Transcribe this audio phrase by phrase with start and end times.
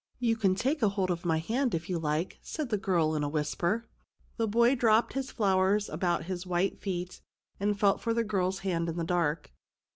[0.17, 3.29] "You can take hold of my hand, if you like," said the girl, in a
[3.29, 3.87] whisper.
[4.37, 7.21] The boy dropped his flowers about his white feet
[7.59, 9.51] and felt for the girl's hand in the dark.